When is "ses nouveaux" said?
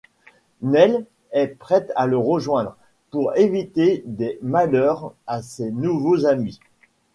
5.43-6.25